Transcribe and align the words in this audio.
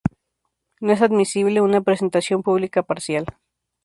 No 0.79 0.93
es 0.93 1.03
admisible 1.03 1.61
una 1.61 1.81
presentación 1.81 2.41
pública 2.41 2.81
parcial. 2.81 3.27